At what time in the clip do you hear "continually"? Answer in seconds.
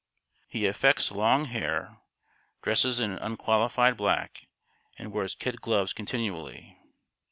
5.93-6.75